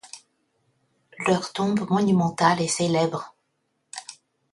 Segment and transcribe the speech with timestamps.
[1.27, 3.35] Leur tombe monumentale est célèbre.